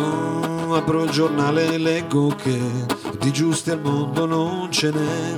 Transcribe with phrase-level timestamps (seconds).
[0.00, 2.60] Oh, apro il giornale e leggo che
[3.18, 5.34] di giusti al mondo non ce n'è.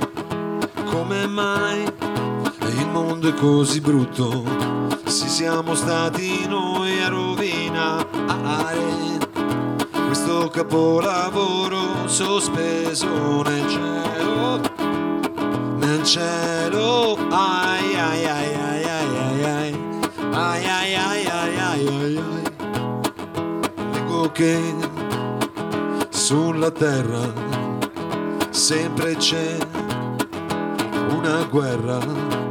[0.91, 4.70] Come mai il mondo è così brutto?
[5.31, 8.05] Si siamo stati noi a rovinare.
[10.05, 14.59] Questo capolavoro sospeso nel cielo.
[15.77, 19.73] Nel cielo, ai ai ai ai ai ai ai.
[20.33, 22.43] Ai ai ai ai ai ai ai.
[23.93, 24.59] Dico che
[26.09, 27.31] sulla terra
[28.49, 29.55] sempre c'è
[31.15, 32.50] una guerra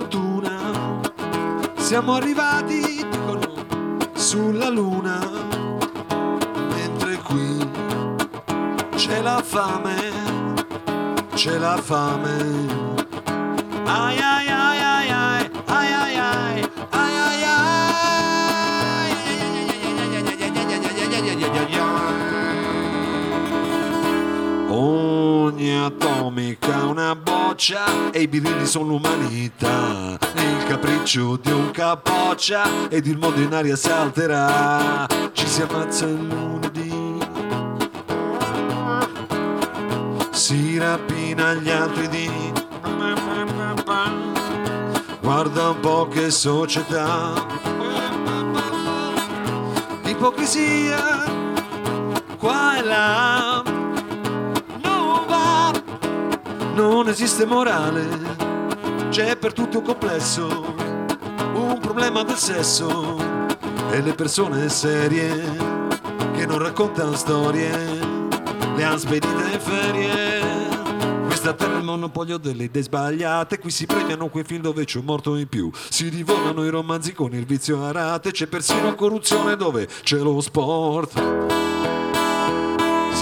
[0.00, 1.00] fortuna.
[1.76, 3.40] Siamo arrivati dicono
[4.14, 5.18] sulla luna.
[6.74, 7.68] Mentre qui
[8.96, 10.48] c'è la fame
[11.34, 12.88] c'è la fame.
[13.84, 17.58] Ai ai ai ai ai ai ai ai ai ai ai.
[24.72, 27.16] Ogni atomica è una
[27.60, 30.18] boccia e i birilli sono l'umanità.
[30.34, 35.06] Il capriccio di un capoccia ed il mondo in aria salterà.
[35.32, 37.18] Ci si ammazza il lunedì.
[40.30, 42.30] Si rapina gli altri di.
[45.20, 47.34] Guarda un po' che società.
[50.04, 51.24] Ipocrisia
[52.38, 53.69] qua e là.
[56.80, 58.08] Non esiste morale,
[59.10, 60.74] c'è per tutto un complesso,
[61.54, 63.18] un problema del sesso.
[63.90, 65.28] E le persone serie
[66.32, 67.70] che non raccontano storie,
[68.76, 70.40] le han spedite in ferie.
[71.26, 74.98] Questa terra è il monopolio delle idee sbagliate, qui si premiano quei film dove c'è
[74.98, 78.94] un morto in più, si divorano i romanzi con il vizio a rate, c'è persino
[78.94, 81.79] corruzione dove c'è lo sport.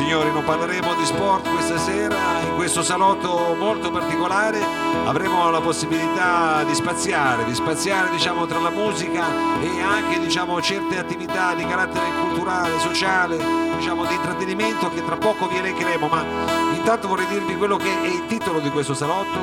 [0.08, 4.58] Signori, non parleremo di sport questa sera, in questo salotto molto particolare
[5.04, 9.26] avremo la possibilità di spaziare, di spaziare diciamo, tra la musica
[9.60, 13.36] e anche diciamo, certe attività di carattere culturale, sociale,
[13.76, 16.24] diciamo, di intrattenimento che tra poco vi elencheremo, ma
[16.74, 19.38] intanto vorrei dirvi quello che è il titolo di questo salotto.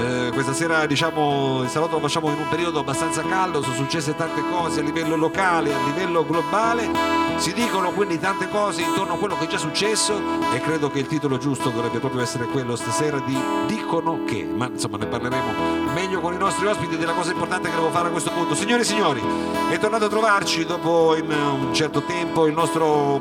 [0.00, 4.16] Eh, questa sera diciamo, il salotto lo facciamo in un periodo abbastanza caldo, sono successe
[4.16, 6.90] tante cose a livello locale, a livello globale,
[7.36, 10.20] si dicono quindi tante cose intorno a quello che è già successo
[10.52, 14.66] e credo che il titolo giusto dovrebbe proprio essere quello stasera di Dicono che, ma
[14.66, 18.10] insomma ne parleremo meglio con i nostri ospiti della cosa importante che devo fare a
[18.10, 18.54] questo punto.
[18.54, 19.22] Signore e signori,
[19.70, 23.20] è tornato a trovarci dopo in un certo tempo il nostro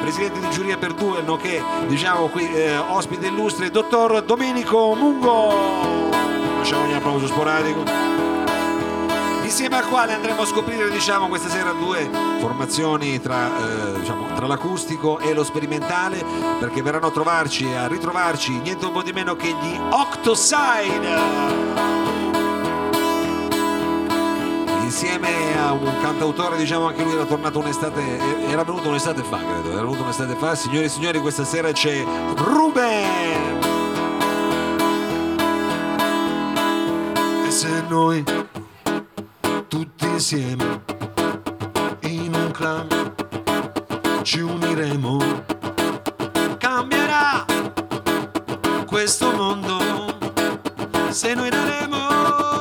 [0.00, 6.10] presidente di giuria per due, nonché diciamo qui eh, ospite illustre, dottor Domenico Mungo.
[6.58, 8.35] Lasciamo un applauso sporadico.
[9.46, 14.48] Insieme al quale andremo a scoprire diciamo, questa sera due formazioni tra, eh, diciamo, tra
[14.48, 16.22] l'acustico e lo sperimentale
[16.58, 21.14] perché verranno a trovarci e a ritrovarci niente un po' di meno che gli Octoside
[24.82, 29.70] insieme a un cantautore, diciamo anche lui era tornato un'estate, era venuto un'estate fa, credo,
[29.70, 30.56] era venuto un'estate fa.
[30.56, 33.60] Signore e signori, questa sera c'è Ruben!
[37.46, 38.24] E se noi
[39.68, 40.82] tutti insieme.
[42.00, 43.14] In un clan
[44.22, 45.18] ci uniremo,
[46.58, 47.44] cambierà
[48.86, 49.78] questo mondo
[51.10, 52.55] se noi daremo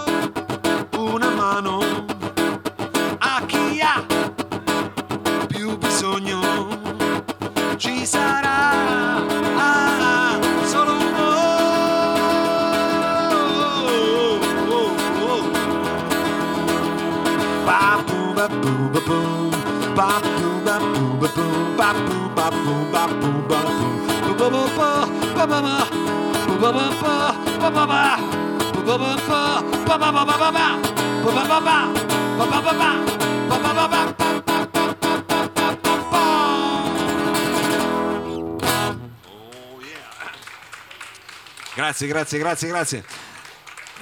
[41.75, 43.24] Grazie, grazie, grazie, grazie.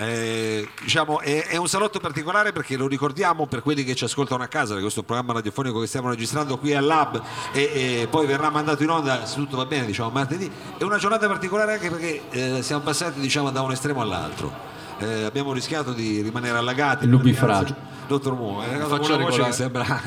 [0.05, 4.43] Eh, diciamo, è, è un salotto particolare perché lo ricordiamo per quelli che ci ascoltano
[4.43, 7.21] a casa, perché questo programma radiofonico che stiamo registrando qui al Lab
[7.53, 7.61] e,
[8.01, 10.51] e poi verrà mandato in onda, se tutto va bene, diciamo martedì.
[10.77, 14.71] È una giornata particolare anche perché eh, siamo passati diciamo, da un estremo all'altro.
[15.03, 17.05] eh, abbiamo rischiato di rimanere allagati.
[17.05, 17.75] Il nubifragio.
[18.07, 19.83] Dottor Mu, è una Faccio voce che sembra...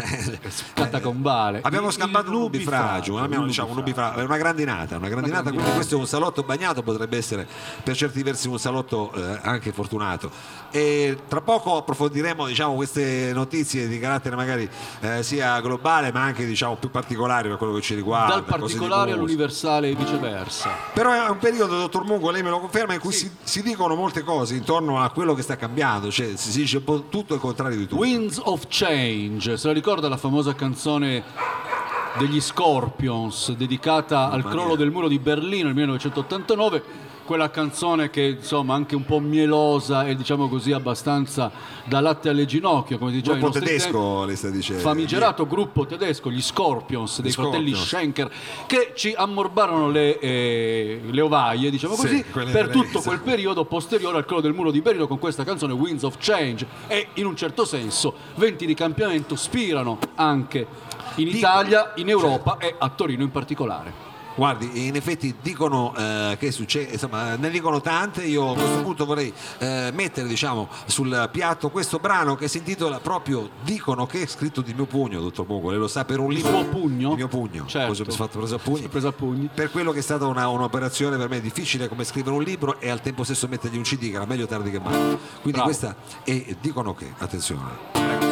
[0.75, 1.61] Catacombale.
[1.63, 4.21] Abbiamo Il- scampato un nubifragio, abbiamo, diciamo, un nubifragio.
[4.21, 7.47] è una grandinata, una grandinata, quindi questo è un salotto bagnato, potrebbe essere
[7.83, 10.31] per certi versi un salotto eh, anche fortunato.
[10.71, 14.69] E tra poco approfondiremo diciamo, queste notizie di carattere magari
[15.01, 18.35] eh, sia globale ma anche diciamo, più particolari per quello che ci riguarda.
[18.35, 20.71] Dal particolare all'universale e viceversa.
[20.93, 23.95] Però è un periodo, dottor Mungo, lei me lo conferma, in cui si, si dicono
[23.95, 27.87] molte cose intorno a quello che sta cambiando, cioè si dice tutto il contrario di
[27.87, 28.01] tutto.
[28.01, 31.23] Winds of Change, se la ricorda la famosa canzone
[32.19, 37.06] degli Scorpions dedicata al crollo del muro di Berlino nel 1989?
[37.27, 41.51] Quella canzone che insomma anche un po' mielosa e diciamo così abbastanza
[41.85, 44.27] da latte alle ginocchia, come diceva Gruppo tedesco, tempi.
[44.27, 44.81] lei sta dicendo.
[44.83, 47.89] famigerato gruppo tedesco, gli Scorpions, dei Gli fratelli Scorpions.
[47.89, 48.31] Schenker,
[48.67, 54.19] che ci ammorbarono le, eh, le ovaie, diciamo Sì, così, per tutto quel periodo posteriore
[54.19, 57.35] al crollo del muro di Berlino con questa canzone Winds of Change e in un
[57.35, 60.65] certo senso venti di cambiamento spirano anche
[61.17, 64.06] in Italia, in Europa e a Torino in particolare.
[64.37, 68.23] Guardi, in effetti dicono eh, che succede, insomma, ne dicono tante.
[68.25, 73.01] Io a questo punto vorrei eh, mettere diciamo, sul piatto questo brano che si intitola
[73.01, 76.31] proprio Dicono che è scritto di mio pugno, dottor Mungo, lei lo sa per un
[76.33, 76.53] Il libro.
[76.53, 77.11] suo pugno?
[77.13, 77.89] Il mio pugno, Certo.
[77.89, 78.89] Mi sono fatto preso a pugni.
[78.89, 79.49] Preso a pugni.
[79.53, 82.91] Per quello che è stata una- un'operazione per me difficile come scrivere un libro e
[82.91, 84.93] al tempo stesso mettergli un CD che era meglio tardi che mai.
[85.41, 85.65] Quindi Bravo.
[85.65, 88.26] questa è Dicono che, attenzione.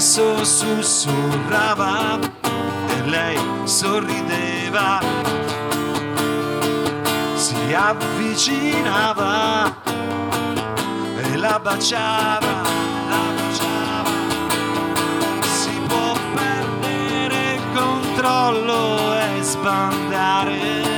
[0.00, 2.18] Adesso sussurrava
[2.88, 4.98] e lei sorrideva,
[7.36, 9.30] si avvicinava
[11.22, 12.62] e la baciava.
[15.42, 20.89] Si può perdere controllo e sbandare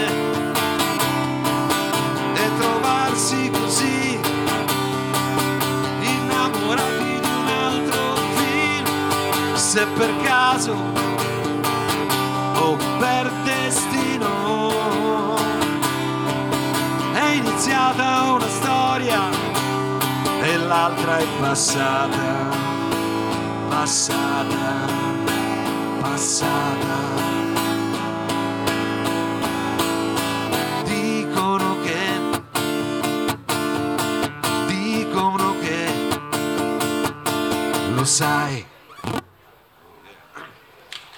[9.72, 10.74] se per caso
[12.56, 14.60] o per destino.
[17.14, 19.30] È iniziata una storia
[20.42, 22.50] e l'altra è passata
[23.70, 24.90] passata
[26.02, 26.98] passata.
[30.84, 32.20] Dicono che
[34.66, 35.92] dicono che
[37.94, 38.71] lo sai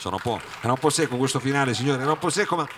[0.04, 2.68] sono un po', era un po' secco questo finale signore era un po' secco ma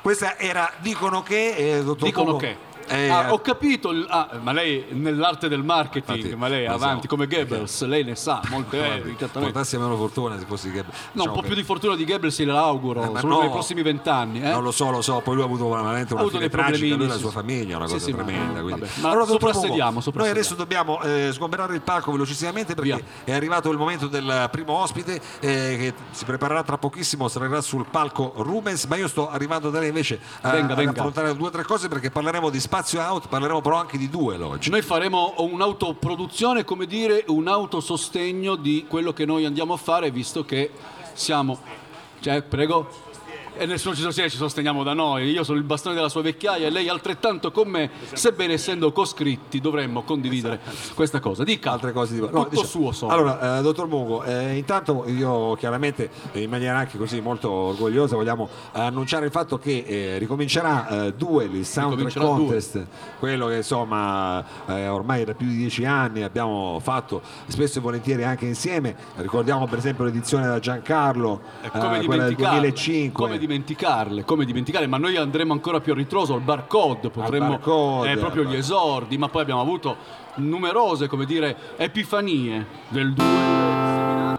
[0.00, 2.56] questa era dicono che eh, dottor Dicono Pogo, che.
[2.92, 7.26] Eh, Ah, ho capito, ah, ma lei nell'arte del marketing, Infatti, ma lei avanti come
[7.26, 11.34] Goebbels, lei ne sa molte eh, portassi meno fortuna se fossi che No, diciamo un
[11.34, 13.40] po' che- più di fortuna di Goebbels se l'auguro, Eh, ma solo no.
[13.40, 14.42] nei prossimi vent'anni.
[14.42, 14.50] Eh?
[14.50, 16.94] Non lo so, lo so, poi lui ha avuto veramente Ha una avuto fine tragica,
[16.96, 18.60] lui e la sua famiglia, una cosa sì, ma- tremenda.
[18.60, 18.80] quindi.
[18.80, 20.30] vabbè, ma dottor soprassediamo, Pogo, Noi soprassediamo.
[20.38, 23.04] adesso dobbiamo eh, sgomberare il palco velocissimamente perché Via.
[23.24, 27.86] è arrivato il momento del primo ospite eh, che si preparerà tra pochissimo, sarà sul
[27.90, 30.90] palco Rubens, ma io sto arrivando da lei invece a, Venga, ad venga.
[30.92, 34.42] affrontare due o tre cose perché parleremo di spazio out, parleremo però anche di duel
[34.42, 34.70] oggi.
[34.70, 40.44] Noi faremo un'autoproduzione, come dire, un autosostegno di quello che noi andiamo a fare, visto
[40.44, 40.70] che
[41.12, 41.58] siamo...
[42.20, 43.10] Cioè, prego.
[43.56, 45.30] E nessuno ci sostiene, ci sosteniamo da noi.
[45.30, 49.60] Io sono il bastone della sua vecchiaia e lei altrettanto con me, sebbene essendo coscritti
[49.60, 50.60] dovremmo condividere
[50.94, 51.44] questa cosa.
[51.44, 53.12] Dica altre cose di tutto no, diciamo- suo sono.
[53.12, 58.48] Allora, eh, dottor Mungo, eh, intanto io chiaramente in maniera anche così molto orgogliosa vogliamo
[58.72, 62.86] annunciare il fatto che eh, ricomincerà eh, Duel, il soundtrack contest,
[63.18, 68.24] quello che insomma eh, ormai da più di dieci anni abbiamo fatto spesso e volentieri
[68.24, 68.94] anche insieme.
[69.16, 73.12] Ricordiamo per esempio l'edizione da Giancarlo, eh, quella del dimenticarle, 2005.
[73.12, 77.50] come dimenticarle, come dimenticarle, ma noi andremo ancora più a ritroso al barcode, potremmo al
[77.50, 79.96] barcode, eh, proprio gli esordi, ma poi abbiamo avuto
[80.36, 83.81] numerose, come dire, epifanie del duello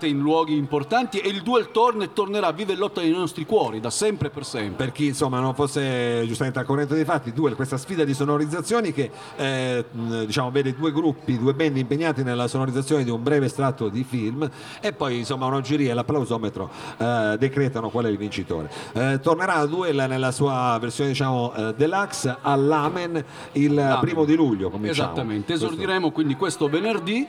[0.03, 3.45] giocate in luoghi importanti e il duel torna e tornerà viva e lotta nei nostri
[3.45, 4.85] cuori, da sempre e per sempre.
[4.85, 8.91] Per chi insomma non fosse giustamente al corrente dei fatti, dual, questa sfida di sonorizzazioni
[8.91, 9.85] che eh,
[10.25, 14.49] diciamo vede due gruppi, due band impegnati nella sonorizzazione di un breve estratto di film
[14.81, 18.69] e poi insomma un'oggeria e l'applausometro eh, decretano qual è il vincitore.
[18.93, 23.99] Eh, tornerà a duel nella sua versione diciamo eh, deluxe all'Amen il Amen.
[23.99, 24.69] primo di luglio.
[24.69, 25.11] Cominciamo.
[25.11, 26.13] Esattamente, esordiremo questo.
[26.13, 27.27] quindi questo venerdì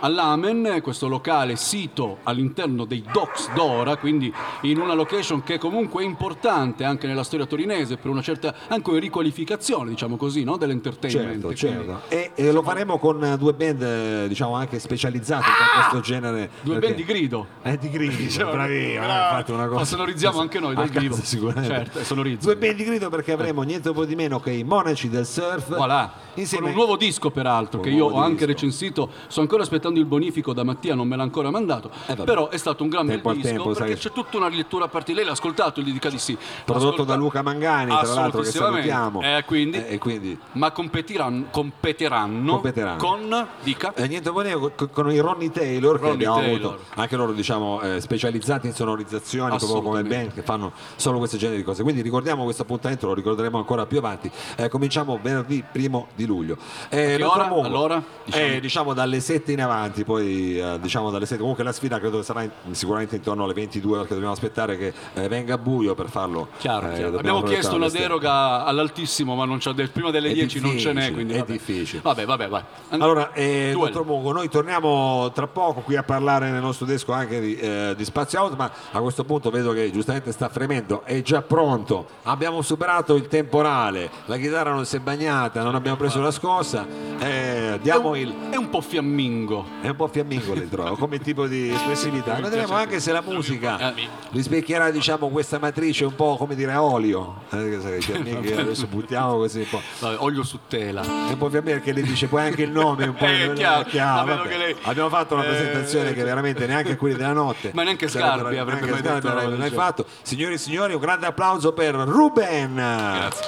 [0.00, 4.32] all'Amen, questo locale sito all'interno dei Docks d'Ora, quindi
[4.62, 8.98] in una location che comunque è importante anche nella storia torinese per una certa anche
[8.98, 10.56] riqualificazione, diciamo così, no?
[10.56, 11.54] dell'entertainment.
[11.54, 12.00] Certo, certo.
[12.08, 16.50] E, e lo faremo con eh, due band eh, diciamo anche specializzate in questo genere.
[16.62, 17.46] Due perché- band di grido.
[17.62, 19.34] Eh, di grido, Diciamo, bravino, eh, bravo.
[19.36, 19.78] fate una cosa.
[19.78, 21.16] Ma sonorizziamo anche noi dal vivo.
[21.16, 21.68] sicuramente.
[21.68, 22.46] Certo, e sonorizzo.
[22.46, 25.74] Due band di grido perché avremo niente po' di meno che i Monaci del Surf.
[25.76, 28.50] Voilà, Insieme con un nuovo disco peraltro Con che un io ho nuovo anche disco.
[28.50, 32.48] recensito, sto ancora aspettando il bonifico da Mattia, non me l'ha ancora mandato, Eh, però
[32.48, 34.48] è stato un gran bel Tempo al disco tempo, sai perché che- c'è tutta una
[34.48, 38.14] rilettura a partire, lei l'ha ascoltato il Dica di sì, prodotto da Luca Mangani, tra
[38.14, 39.20] l'altro che salutiamo.
[39.22, 42.96] Eh, quindi, Eh, quindi ma competiranno, competeranno, Competeranno.
[42.98, 46.72] con, dica, Eh, niente meno con, i Ronnie Taylor che Ronnie abbiamo Taylor.
[46.72, 51.36] avuto anche loro diciamo eh, specializzati in sonorizzazioni proprio come band che fanno solo questo
[51.36, 55.62] genere di cose quindi ricordiamo questo appuntamento lo ricorderemo ancora più avanti Eh, cominciamo venerdì
[55.70, 56.56] primo di luglio
[56.88, 57.44] eh, che ora?
[57.48, 58.02] Allora?
[58.24, 58.42] diciamo.
[58.44, 58.60] Diciamo.
[58.60, 59.72] diciamo dalle 7 in avanti
[60.04, 63.52] poi eh, diciamo dalle 7 comunque la sfida credo che sarà in- sicuramente intorno alle
[63.54, 67.18] 22 perché dobbiamo aspettare che eh, venga buio per farlo Chiaro, eh, chiaro.
[67.18, 71.34] Abbiamo chiesto una deroga all'altissimo, ma del- prima delle È 10 non ce n'è, quindi
[71.34, 71.52] è vabbè.
[71.52, 72.00] difficile.
[72.02, 72.62] Vabbè, vabbè, vai.
[72.90, 77.12] An- Allora, eh, dottor Mungo, noi torniamo tra poco qui a parlare nel nostro desco
[77.12, 81.02] anche di, eh, di Spazio Out, ma a questo punto vedo che giustamente sta fremendo,
[81.04, 82.06] è già pronto.
[82.24, 86.86] Abbiamo superato il temporale, la chitarra non si è bagnata, non abbiamo preso la scossa.
[87.18, 88.34] eh, è, diamo un, il.
[88.50, 89.63] è un po' fiammingo.
[89.80, 92.34] È un po' fiammingo le trovo, come tipo di espressività.
[92.34, 94.08] Vedremo anche se la musica Eh.
[94.30, 97.42] rispecchierà diciamo, questa matrice un po' come dire a olio.
[97.50, 99.80] Eh, i fiamminghi adesso buttiamo così un po'.
[100.00, 101.02] Vabbè, olio su tela.
[101.02, 103.84] È un po' fiammere perché lei dice poi anche il nome un po' Eh, chiaro,
[103.84, 108.08] chiaro, lei- abbiamo fatto una Eh, presentazione che veramente neanche quelli della notte Ma neanche
[108.08, 112.74] Scarpi avrebbe mai Scarpi detto mai fatto signori e signori un grande applauso per Ruben
[112.74, 113.42] Grazie.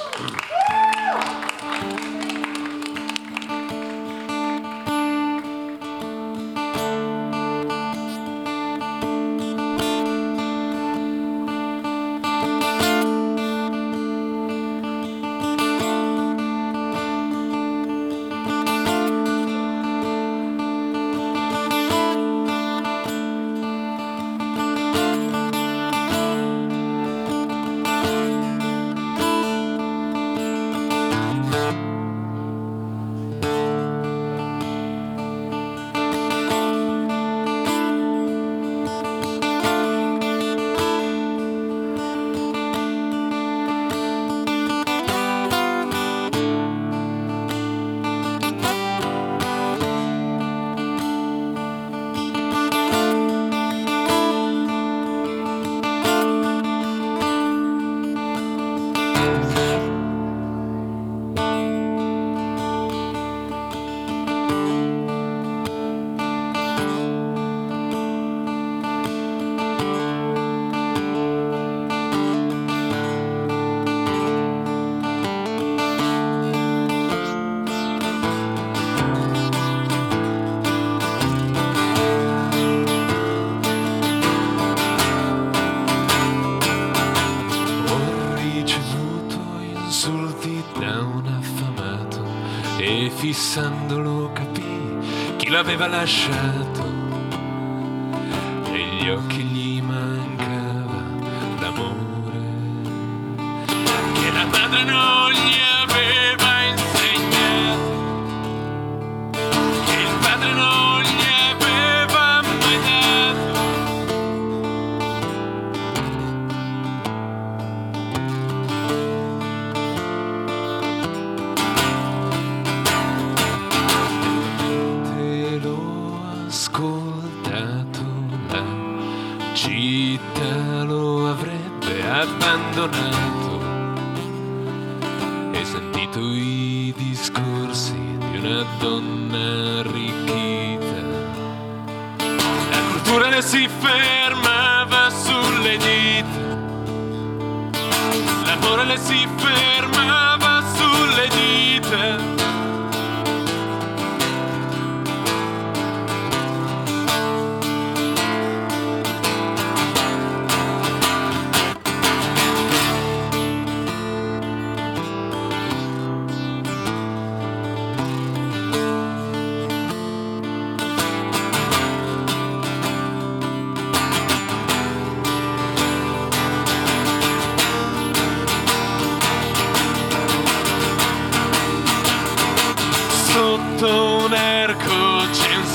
[95.57, 96.29] j'avais Valache.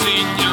[0.04, 0.51] You.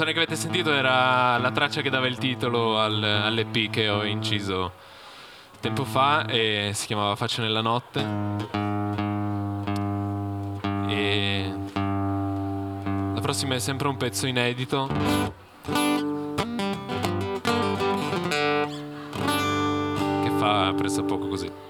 [0.00, 4.02] canzone che avete sentito era la traccia che dava il titolo al, all'EP che ho
[4.04, 4.72] inciso
[5.60, 8.00] tempo fa e si chiamava Faccio nella notte.
[10.88, 14.88] E la prossima è sempre un pezzo inedito.
[20.22, 21.69] Che fa presso poco così.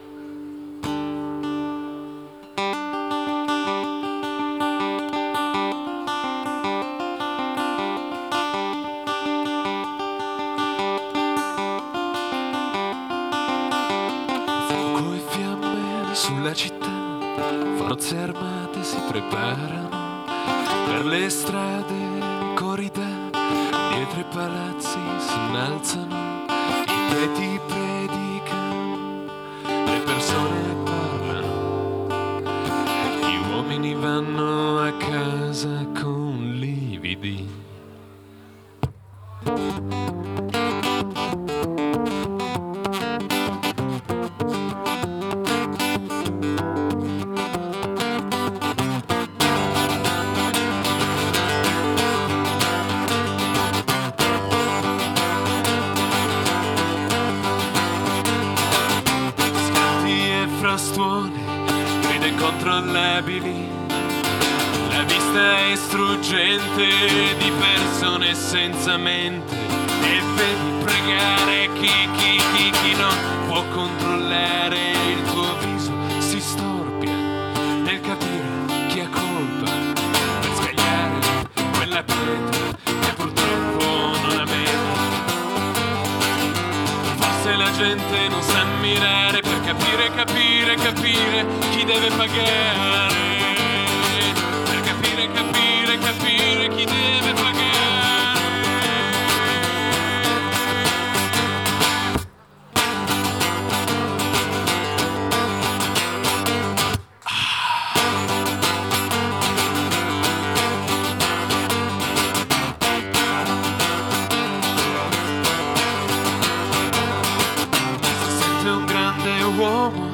[118.62, 120.06] Niente un grande uomo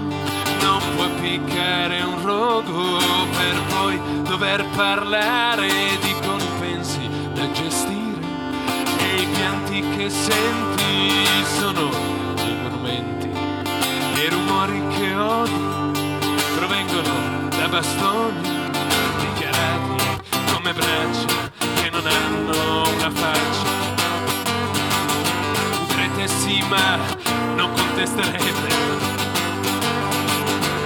[0.60, 2.98] non può piccare un rogo
[3.36, 5.68] per poi dover parlare
[6.00, 8.20] di compensi da gestire.
[8.98, 11.90] E i pianti che senti sono
[12.36, 13.28] i monumenti
[14.14, 15.92] e i rumori che odi
[16.56, 18.48] provengono da bastoni
[19.18, 21.50] dichiarati come braccia
[21.82, 23.95] che non hanno una faccia
[26.26, 26.98] sì ma
[27.54, 28.68] non contesterete.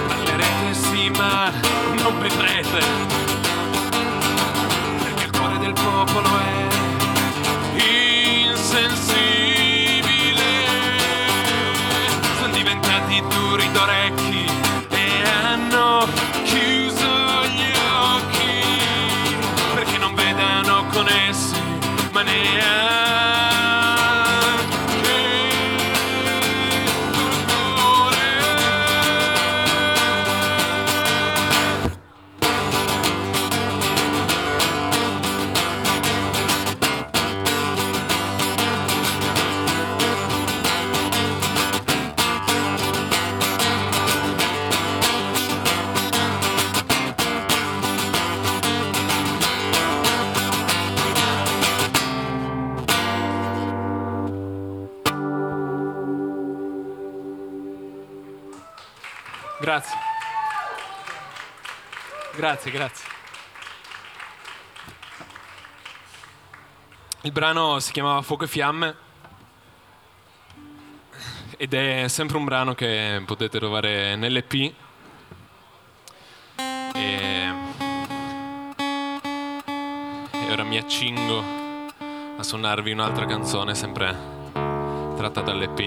[0.07, 1.51] Parlerete sì ma
[2.01, 2.79] non vedrete
[5.03, 6.67] perché il cuore del popolo è
[8.49, 9.29] insensibile.
[12.39, 14.30] Sono diventati duri d'orecchi
[62.41, 63.07] Grazie, grazie.
[67.21, 68.95] Il brano si chiamava Fuoco e Fiamme
[71.55, 74.53] ed è sempre un brano che potete trovare nell'EP.
[74.55, 74.73] E...
[80.31, 81.43] e ora mi accingo
[82.37, 84.17] a suonarvi un'altra canzone sempre
[85.15, 85.79] tratta dall'EP.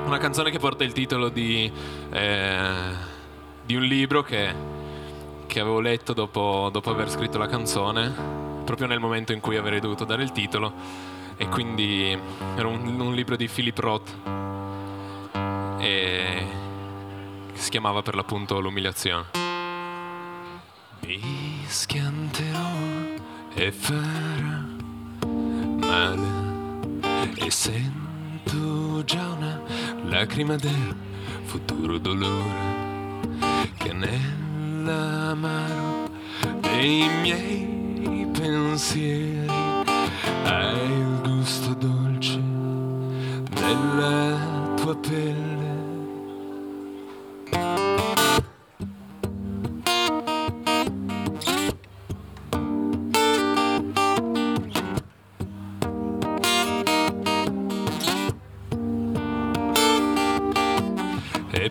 [0.00, 1.72] Una canzone che porta il titolo di,
[2.10, 2.92] eh,
[3.62, 4.79] di un libro che,
[5.50, 8.08] che avevo letto dopo, dopo aver scritto la canzone,
[8.64, 10.72] proprio nel momento in cui avrei dovuto dare il titolo.
[11.36, 12.16] E quindi
[12.54, 14.14] era un, un libro di Philip Roth
[15.80, 16.46] e
[17.52, 19.24] si chiamava per l'appunto L'umiliazione.
[21.00, 22.68] Mi schianterò
[23.54, 24.66] e farà
[25.80, 26.28] male
[27.34, 29.60] e sento già una
[30.04, 30.94] lacrima del
[31.42, 32.78] futuro dolore
[33.78, 33.92] che
[34.80, 36.08] nell'amaro
[36.60, 39.46] dei miei pensieri
[40.44, 42.40] ha il gusto dolce
[43.50, 45.59] della tua pelle.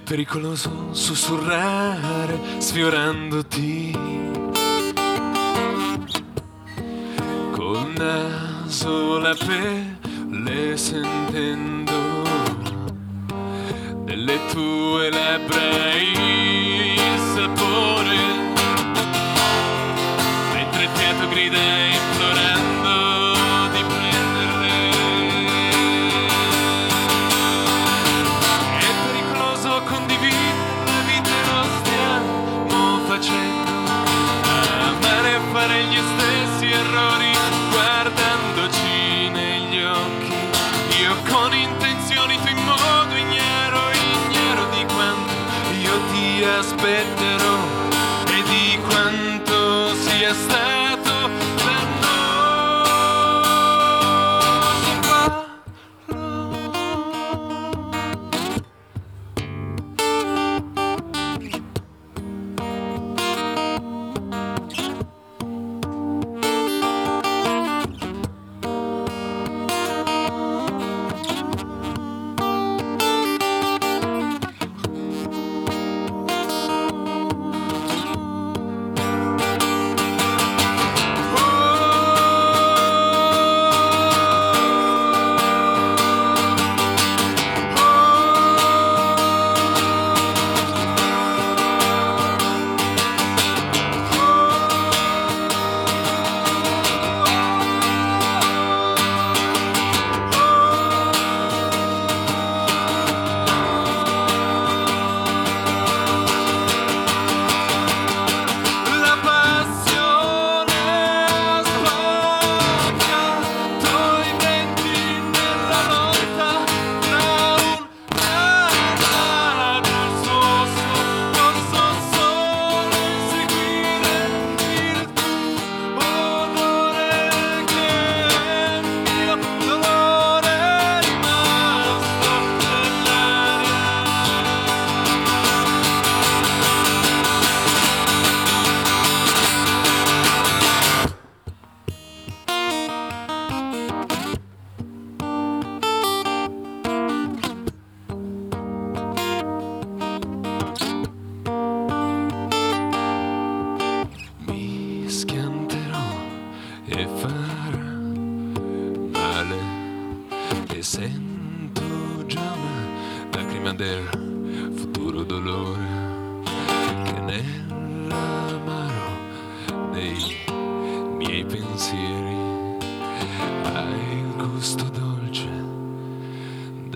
[0.10, 3.95] Pericoloso sussurrare sfiorandoti.
[7.52, 12.24] Col naso la pelle sentendo
[14.06, 15.93] delle tue labbra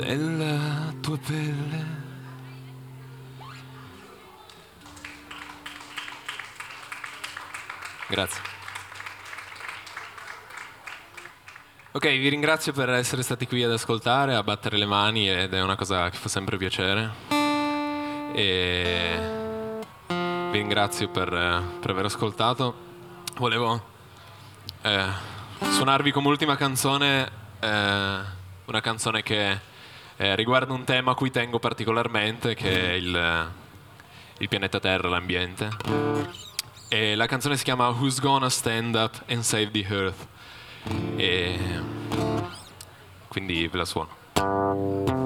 [0.03, 2.01] pelle.
[8.07, 8.41] Grazie.
[11.91, 15.61] Ok, vi ringrazio per essere stati qui ad ascoltare, a battere le mani ed è
[15.61, 17.11] una cosa che fa sempre piacere.
[18.33, 19.19] E
[20.07, 21.29] vi ringrazio per,
[21.79, 22.91] per aver ascoltato.
[23.37, 23.83] Volevo
[24.81, 25.05] eh,
[25.59, 28.19] suonarvi come ultima canzone eh,
[28.65, 29.59] una canzone che
[30.17, 33.51] eh, riguarda un tema a cui tengo particolarmente, che è il,
[34.39, 35.69] il pianeta Terra, l'ambiente.
[36.89, 40.27] E la canzone si chiama Who's Gonna Stand Up and Save the Earth.
[41.15, 41.59] E
[43.27, 45.22] quindi ve la suono.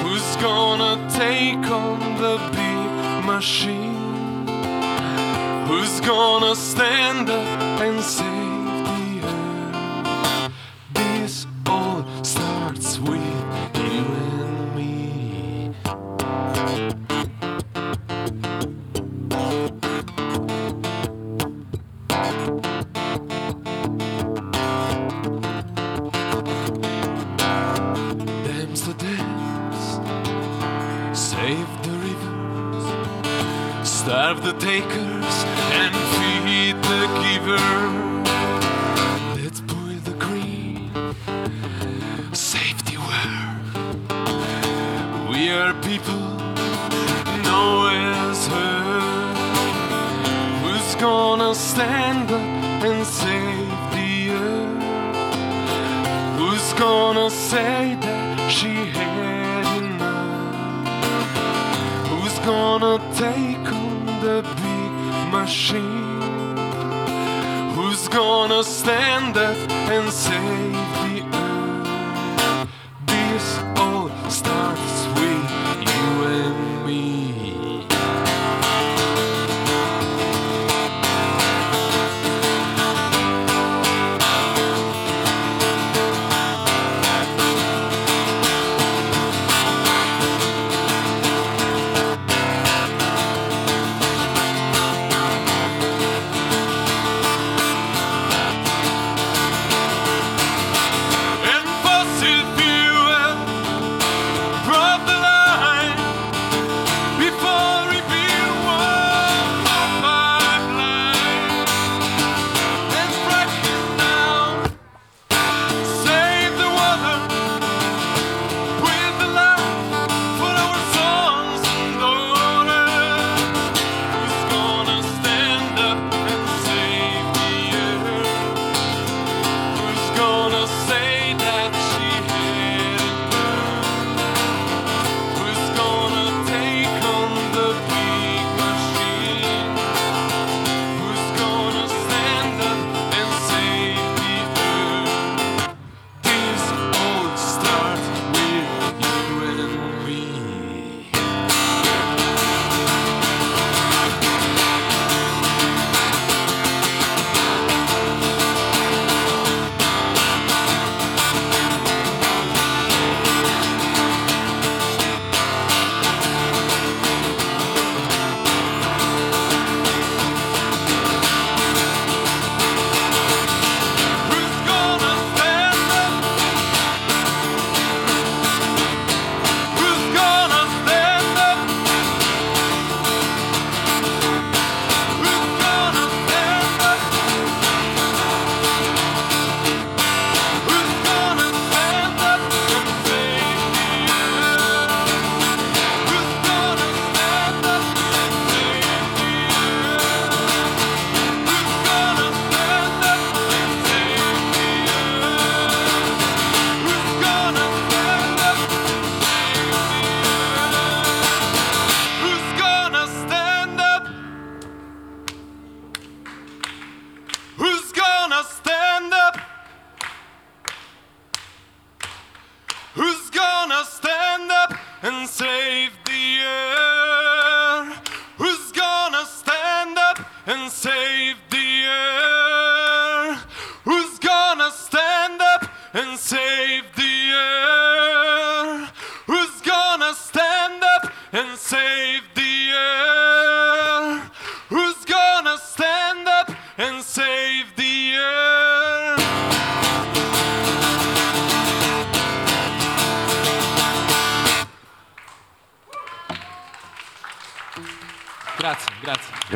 [0.02, 4.46] Who's gonna take on the big machine?
[5.68, 8.41] Who's gonna stand up and save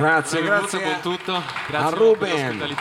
[0.00, 0.42] grazie.
[0.42, 1.34] Grazie, con tutto.
[1.34, 2.76] a Grazie per Ruben.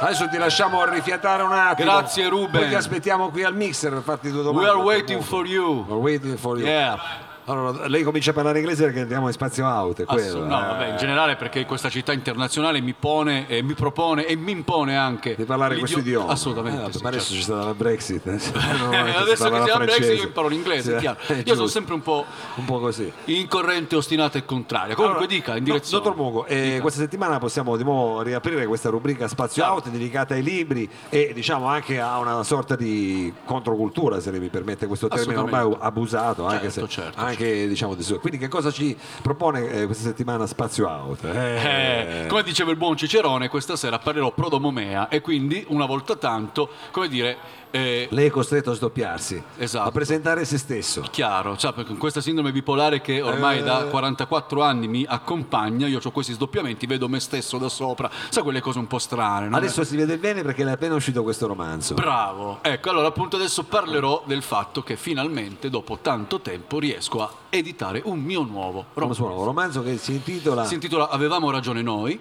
[0.00, 1.90] Adesso ti lasciamo rifiatare un attimo.
[1.90, 2.60] Grazie, Ruben.
[2.60, 4.68] Poi ti aspettiamo qui al mixer per farti due domande.
[4.68, 5.84] We are waiting for you.
[5.86, 6.66] We're waiting for you.
[6.66, 6.98] Yeah.
[7.46, 10.46] Allora, lei comincia a parlare inglese perché andiamo in spazio out, è Ass- no, eh.
[10.48, 14.96] vabbè, in generale perché questa città internazionale mi pone e mi propone e mi impone
[14.96, 16.30] anche Di parlare l'idio- questo idioma.
[16.32, 16.88] Assolutamente.
[16.88, 17.36] Eh, sì, ma adesso certo.
[17.38, 18.26] ci sta la Brexit.
[18.32, 18.52] Adesso,
[18.92, 22.24] Eh, adesso che parla siamo Brexit io imparo l'inglese, Sì, Io sono sempre un po'
[22.56, 23.10] un po' così.
[23.26, 24.94] in corrente ostinata e contraria.
[24.94, 26.04] Comunque Allora, dica in no, direzione.
[26.04, 30.42] Dottor Mugo, eh, questa settimana possiamo di nuovo riaprire questa rubrica Spazio Out dedicata ai
[30.42, 35.76] libri e diciamo anche a una sorta di controcultura, se mi permette questo termine ormai
[35.80, 38.18] abusato, anche, Certo, se, certo, anche diciamo di su.
[38.20, 41.24] Quindi che cosa ci propone eh, questa settimana Spazio Out?
[41.24, 46.70] Eh, come diceva il buon Cicerone, questa sera parlerò prodomomea e quindi una volta tanto,
[46.90, 49.88] come dire, eh, Lei è costretto a sdoppiarsi, Esatto.
[49.88, 51.02] a presentare se stesso.
[51.10, 53.62] chiaro, cioè, perché con questa sindrome bipolare che ormai Eh.
[53.62, 58.42] da 44 anni mi accompagna, io ho questi sdoppiamenti, vedo me stesso da sopra, sa
[58.42, 59.54] quelle cose un po' strane.
[59.54, 61.94] Adesso si vede bene perché è appena uscito questo romanzo.
[61.94, 67.32] Bravo, ecco allora appunto adesso parlerò del fatto che finalmente dopo tanto tempo riesco a
[67.48, 69.24] editare un mio nuovo romanzo.
[69.24, 72.18] Un romanzo che si intitola Si intitola Avevamo ragione noi,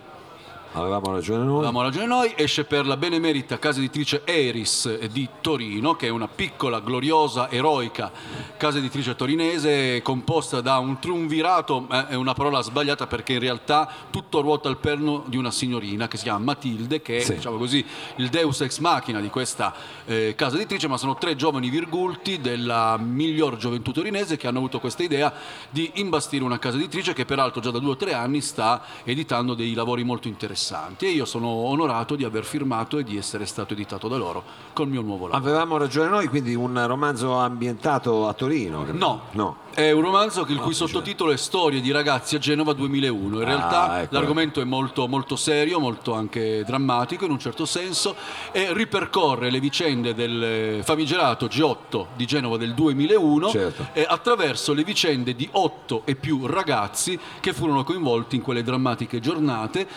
[0.73, 1.55] Avevamo ragione noi.
[1.57, 6.29] Avevamo ragione noi, esce per la benemerita casa editrice Eris di Torino, che è una
[6.29, 8.09] piccola, gloriosa, eroica
[8.55, 13.89] casa editrice torinese composta da un triunvirato, eh, è una parola sbagliata perché in realtà
[14.09, 17.33] tutto ruota al perno di una signorina che si chiama Matilde, che è Sì.
[17.33, 17.83] diciamo così,
[18.15, 19.73] il deus ex machina di questa
[20.05, 24.79] eh, casa editrice, ma sono tre giovani virgulti della miglior gioventù torinese che hanno avuto
[24.79, 25.33] questa idea
[25.69, 29.53] di imbastire una casa editrice che peraltro già da due o tre anni sta editando
[29.53, 30.59] dei lavori molto interessanti
[31.07, 34.87] e io sono onorato di aver firmato e di essere stato editato da loro col
[34.87, 35.41] mio nuovo lavoro.
[35.49, 38.85] Avevamo ragione noi, quindi un romanzo ambientato a Torino.
[38.91, 39.55] No, no.
[39.73, 43.37] è un romanzo il cui sottotitolo è Storie di ragazzi a Genova 2001.
[43.37, 44.13] In Ah, realtà ecco.
[44.15, 48.15] l'argomento è molto, molto serio, molto anche drammatico in un certo senso
[48.51, 53.87] e ripercorre le vicende del famigerato G8 di Genova del 2001 Certo.
[53.93, 59.19] e attraverso le vicende di otto e più ragazzi che furono coinvolti in quelle drammatiche
[59.19, 59.87] giornate,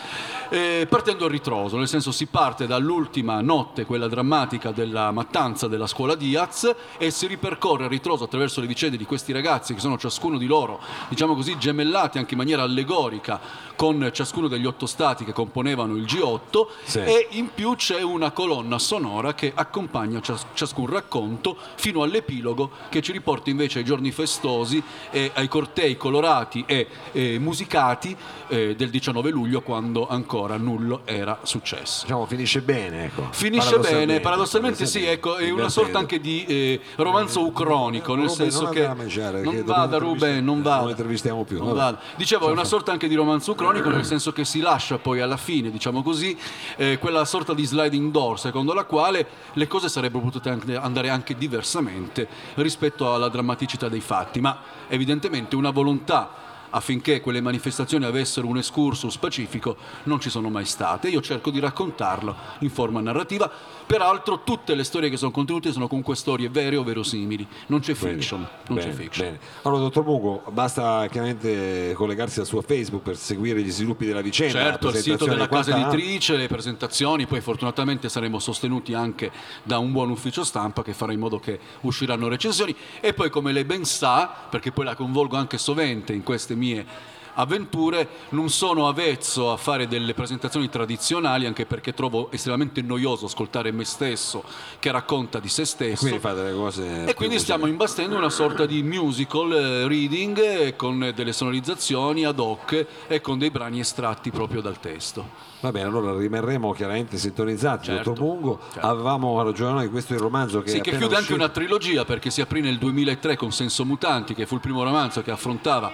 [0.55, 5.85] eh, partendo a ritroso, nel senso si parte dall'ultima notte, quella drammatica della mattanza della
[5.85, 9.97] scuola Diaz, e si ripercorre a ritroso attraverso le vicende di questi ragazzi che sono
[9.97, 10.79] ciascuno di loro,
[11.09, 13.39] diciamo così, gemellati anche in maniera allegorica
[13.75, 16.99] con ciascuno degli otto stati che componevano il G8 Sì.
[16.99, 23.01] e in più c'è una colonna sonora che accompagna cias- ciascun racconto fino all'epilogo che
[23.01, 24.81] ci riporta invece ai giorni festosi
[25.11, 28.15] e ai cortei colorati e eh, musicati
[28.47, 32.03] eh, del 19 luglio quando ancora nulla era successo.
[32.03, 33.27] Diciamo finisce bene, ecco.
[33.31, 38.35] Finisce bene, paradossalmente sì, ecco, è una sorta anche di eh, romanzo ucronico, nel Ruben,
[38.35, 38.87] senso non che...
[38.93, 40.81] mangiare, non vada Ruben, non vada.
[40.81, 41.99] non intervistiamo più, Non vada.
[42.15, 45.37] Dicevo, è una sorta anche di romanzo ucronico, nel senso che si lascia poi alla
[45.37, 46.37] fine, diciamo così,
[46.77, 51.09] eh, quella sorta di sliding door, secondo la quale le cose sarebbero potute anche- andare
[51.09, 58.47] anche diversamente rispetto alla drammaticità dei fatti, ma evidentemente una volontà affinché quelle manifestazioni avessero
[58.47, 61.09] un excursus pacifico non ci sono mai state.
[61.09, 63.49] Io cerco di raccontarlo in forma narrativa.
[63.85, 67.93] Peraltro tutte le storie che sono contenute sono comunque storie vere o verosimili, non c'è
[67.93, 68.39] Bene, fiction.
[68.39, 69.25] Non bene, c'è fiction.
[69.27, 69.39] bene.
[69.61, 74.59] Allora, dottor Mugo, basta chiaramente collegarsi al suo Facebook per seguire gli sviluppi della vicenda.
[74.59, 79.31] Certo, il sito della casa editrice, le presentazioni, poi fortunatamente saremo sostenuti anche
[79.61, 83.51] da un buon ufficio stampa che farà in modo che usciranno recensioni e poi come
[83.51, 88.87] lei ben sa, perché poi la convolgo anche sovente in queste mie avventure, non sono
[88.87, 94.43] avvezzo a fare delle presentazioni tradizionali anche perché trovo estremamente noioso ascoltare me stesso
[94.79, 96.01] che racconta di se stesso.
[96.01, 97.05] Quindi fate delle cose.
[97.05, 102.39] E quindi stiamo imbastendo una sorta di musical eh, reading eh, con delle sonorizzazioni ad
[102.39, 105.53] hoc e con dei brani estratti proprio dal testo.
[105.61, 108.59] Va bene, allora rimarremo chiaramente sintonizzati, Certo, dottor Mungo.
[108.71, 108.87] certo.
[108.87, 111.35] Avevamo ragione noi, questo è il romanzo che Sì, che chiude anche uscito.
[111.35, 115.21] una trilogia perché si aprì nel 2003 con Senso Mutanti, che fu il primo romanzo
[115.23, 115.91] che affrontava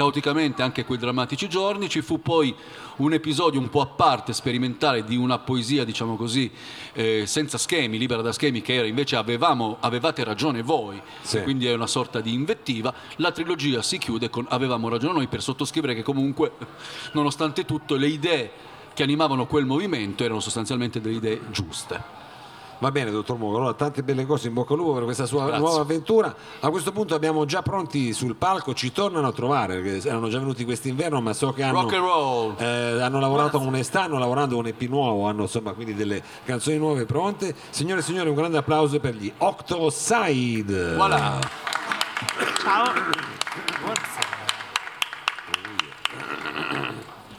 [0.00, 1.86] caoticamente anche quei drammatici giorni.
[1.90, 2.54] Ci fu poi
[2.96, 6.50] un episodio un po' a parte, sperimentale, di una poesia, diciamo così,
[6.94, 11.42] eh, senza schemi, libera da schemi, che era invece avevamo, avevate ragione voi, Sì.
[11.42, 12.94] quindi è una sorta di invettiva.
[13.16, 16.52] La trilogia si chiude con avevamo ragione noi per sottoscrivere che comunque,
[17.12, 18.50] nonostante tutto, le idee
[18.94, 22.19] che animavano quel movimento erano sostanzialmente delle idee giuste.
[22.80, 25.44] Va bene, dottor Mugo, allora tante belle cose in bocca al lupo per questa sua
[25.44, 25.58] Grazie.
[25.60, 26.34] nuova avventura.
[26.60, 30.38] A questo punto abbiamo già pronti sul palco, ci tornano a trovare, perché erano già
[30.38, 32.54] venuti quest'inverno, ma so che hanno, Rock and roll.
[32.56, 36.78] eh, hanno lavorato con un stanno lavorando un EP nuovo, hanno insomma quindi delle canzoni
[36.78, 37.54] nuove pronte.
[37.68, 40.94] Signore e signori, un grande applauso per gli Octoside.
[40.96, 41.38] Voilà.
[42.62, 42.92] Ciao.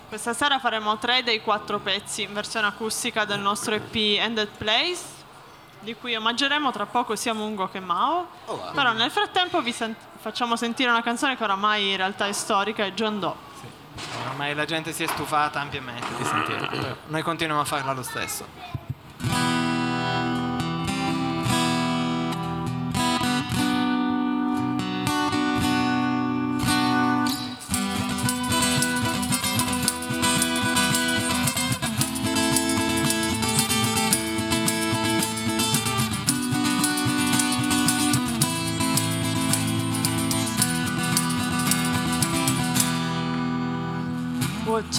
[0.08, 5.00] Questa sera faremo tre dei quattro pezzi in versione acustica del nostro EP Ended Place,
[5.82, 8.28] di cui omaggeremo tra poco sia Mungo che Mao.
[8.74, 12.86] Però nel frattempo vi sen- facciamo sentire una canzone che oramai in realtà è storica,
[12.86, 13.50] è John Doe.
[14.30, 16.96] Ormai la gente si è stufata ampiamente di sentirla.
[17.08, 19.81] Noi continuiamo a farla lo stesso.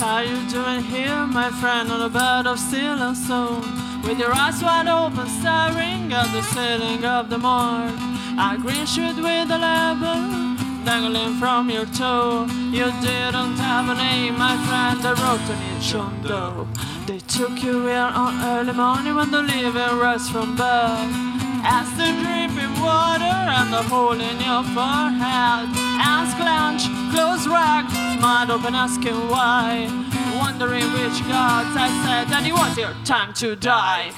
[0.00, 3.62] Are you doing here, my friend, on a bed of steel and stone?
[4.02, 8.00] With your eyes wide open, staring at the ceiling of the morgue.
[8.38, 12.46] A green shoot with a label dangling from your toe.
[12.72, 16.66] You didn't have a name, my friend, they wrote on it, John Doe.
[17.06, 21.12] They took you here on early morning when the living rests from birth.
[21.64, 25.68] As the dripping water and the hole in your forehead.
[26.02, 29.90] Hands clenched, close racked, mind open asking why.
[30.38, 34.14] Wondering which gods I said that it was your time to die.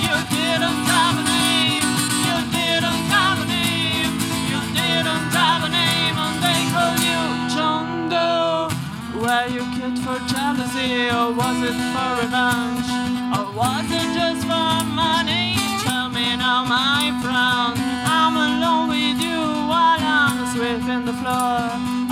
[0.00, 1.84] You didn't have a name,
[2.24, 4.12] you didn't have a name,
[4.48, 7.20] you didn't have a name, and they call you
[7.52, 8.08] John.
[9.20, 12.99] Were you killed for jealousy, or was it for revenge?
[13.56, 15.56] Was it just for money?
[15.82, 16.20] Tell me.
[18.30, 21.58] I'm alone with you while I'm sweeping the floor.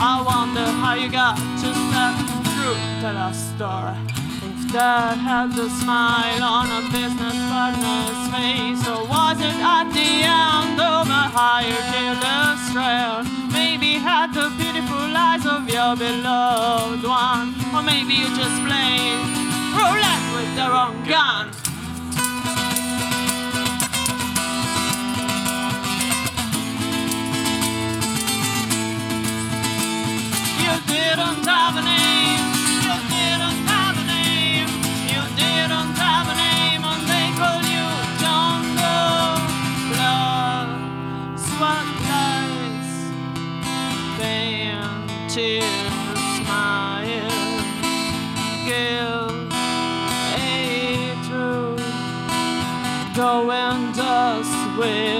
[0.00, 3.94] I wonder how you got to step through the last door.
[4.42, 10.10] If that had the smile on a business partner's face, or was it at the
[10.26, 13.22] end of a higher killer's trail?
[13.52, 19.37] Maybe had the beautiful eyes of your beloved one, or maybe you just played
[19.78, 21.46] roulette with the wrong gun.
[30.64, 32.44] You didn't have a name.
[32.86, 34.70] You didn't have a name.
[35.12, 37.28] You didn't have a name, and they
[37.74, 37.86] you
[38.20, 39.38] John Doe.
[39.90, 40.68] Blood,
[41.38, 41.98] sweat,
[54.78, 55.17] way.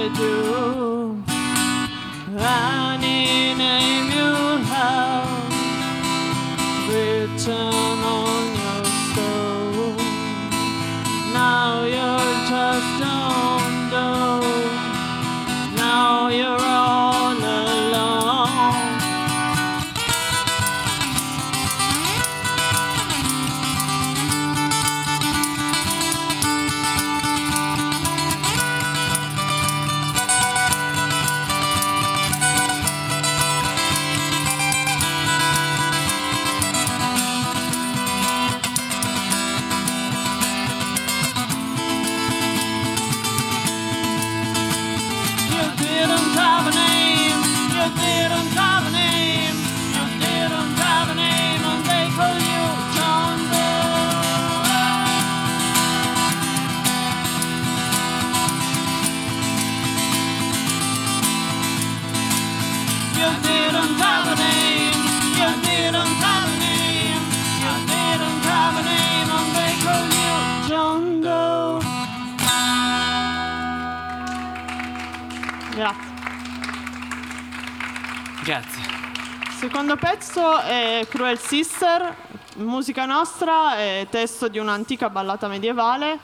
[79.71, 82.15] Secondo pezzo è Cruel Sister,
[82.55, 86.17] musica nostra e testo di un'antica ballata medievale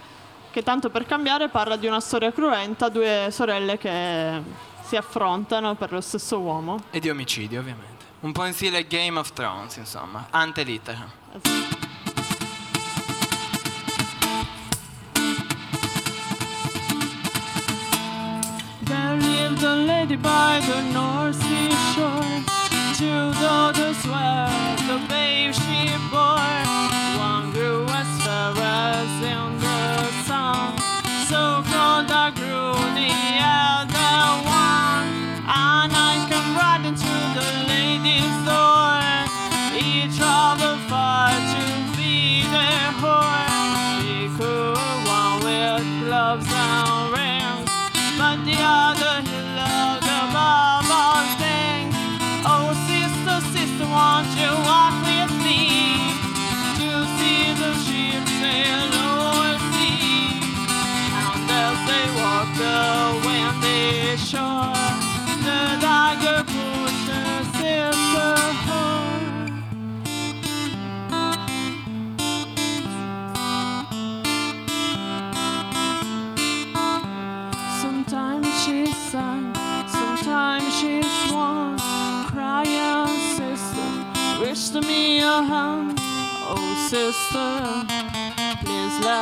[0.50, 4.42] che tanto per cambiare parla di una storia cruenta, due sorelle che
[4.82, 6.86] si affrontano per lo stesso uomo.
[6.90, 8.06] E di omicidi, ovviamente.
[8.22, 10.26] Un po' in stile Game of Thrones, insomma.
[10.32, 11.12] Ante litteram.
[18.86, 21.45] There lived a lady by the North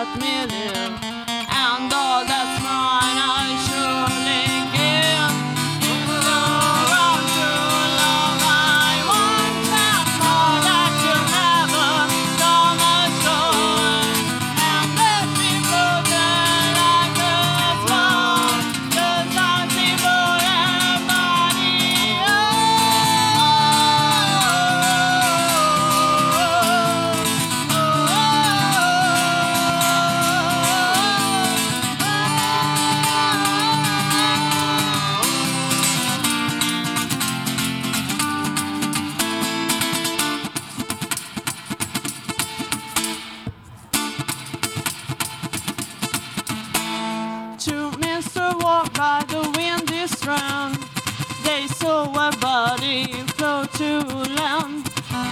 [0.04, 0.63] God's million.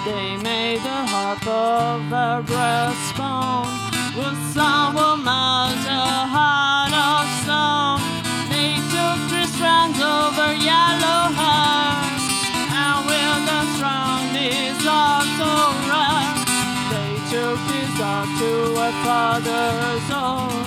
[0.04, 3.70] They made a harp of their breastbone.
[4.18, 8.02] With some will melt a heart of stone.
[8.50, 12.02] They took three strands of her yellow hair.
[12.82, 15.54] And with the strong desire so
[15.86, 16.34] rare,
[16.90, 20.66] they took his heart to her father's own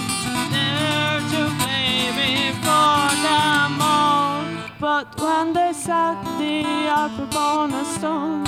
[0.55, 4.47] there to play before them all.
[4.79, 8.44] But when they set the harp upon a stone,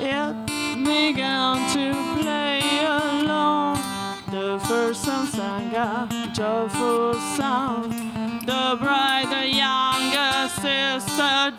[0.00, 0.46] it
[0.84, 3.78] began to play alone.
[4.30, 7.92] The first son sang a joyful sound.
[8.46, 11.57] The bride, the younger sister,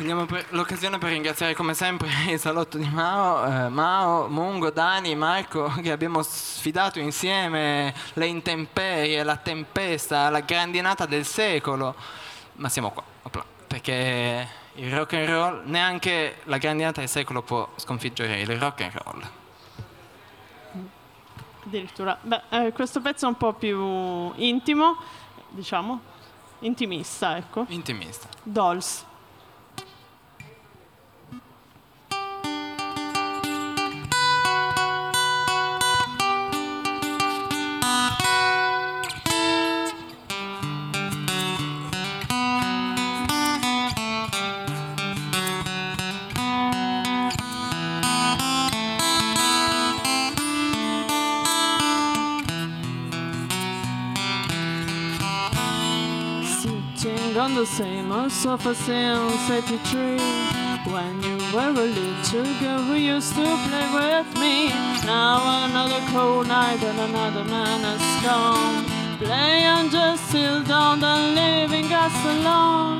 [0.00, 5.68] Per- l'occasione per ringraziare come sempre il salotto di Mao, eh, Mao, Mungo, Dani, Marco
[5.82, 11.94] che abbiamo sfidato insieme le intemperie, la tempesta, la grandinata del secolo.
[12.54, 17.68] Ma siamo qua, opla, perché il rock and roll, neanche la grandinata del secolo può
[17.76, 19.30] sconfiggere il rock and roll.
[21.66, 22.16] Addirittura.
[22.22, 24.96] Beh, eh, questo pezzo è un po' più intimo,
[25.50, 26.00] diciamo,
[26.60, 27.66] intimista, ecco.
[27.68, 28.28] Intimista.
[28.42, 29.08] Dolls.
[57.60, 60.16] The same old sofa since 83
[60.90, 64.68] When you were a little girl who used to play with me.
[65.04, 68.86] Now another cold night and another man has come
[69.18, 72.99] Playing just till dawn and leaving us alone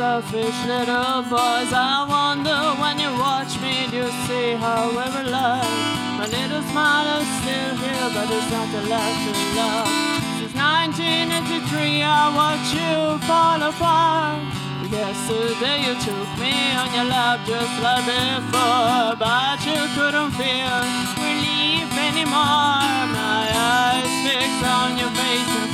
[0.00, 1.70] selfish little boys.
[1.76, 5.76] I wonder when you watch me, do you see how we realize?
[6.16, 9.28] My little smile is still here, but it's not the last
[9.60, 9.92] love.
[10.40, 12.96] Since 1983, I watch you
[13.28, 14.40] fall apart.
[14.88, 20.80] Yesterday you took me on your lap just like before, but you couldn't feel
[21.20, 22.88] relief anymore.
[23.20, 25.69] My eyes fixed on your face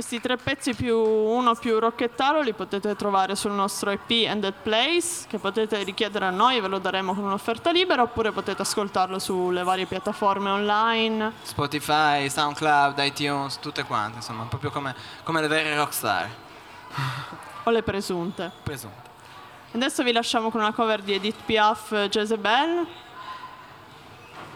[0.00, 4.54] Questi tre pezzi più uno più rocchettaro li potete trovare sul nostro EP And That
[4.62, 8.62] Place, che potete richiedere a noi e ve lo daremo con un'offerta libera, oppure potete
[8.62, 11.32] ascoltarlo sulle varie piattaforme online.
[11.42, 16.28] Spotify, SoundCloud, iTunes, tutte quante, insomma, proprio come, come le vere rockstar.
[17.64, 18.50] O le presunte.
[18.62, 19.10] Presunte.
[19.72, 22.86] Adesso vi lasciamo con una cover di Edith Piaf, Jezebel.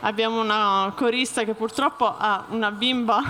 [0.04, 3.22] Abbiamo una corista che purtroppo ha una bimba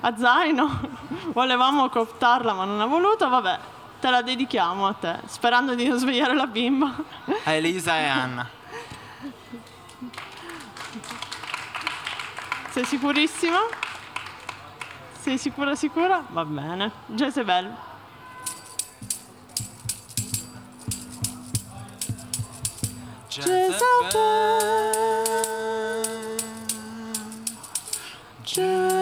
[0.00, 0.80] a zaino.
[1.28, 3.28] Volevamo cooptarla ma non ha voluto.
[3.28, 3.58] Vabbè,
[4.00, 6.92] te la dedichiamo a te, sperando di non svegliare la bimba.
[7.44, 8.48] A Elisa e Anna.
[12.70, 13.60] Sei sicurissima?
[15.20, 16.24] Sei sicura sicura?
[16.28, 16.90] Va bene.
[17.06, 17.72] Jezebel.
[23.28, 25.25] Jezebel.
[28.56, 28.95] show.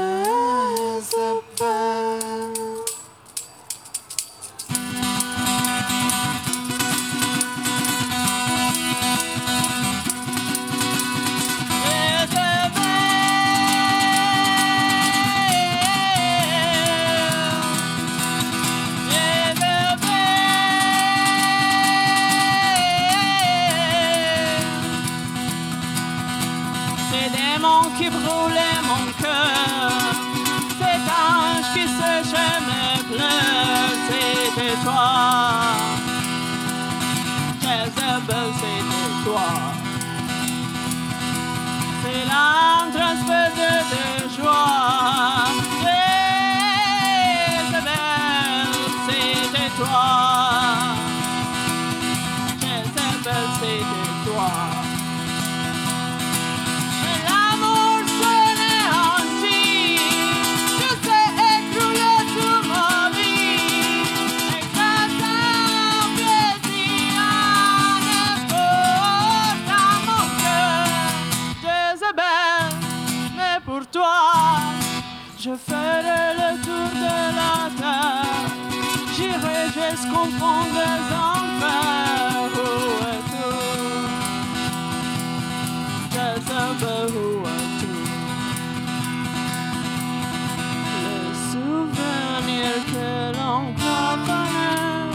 [92.93, 95.09] que l'on croit bonheur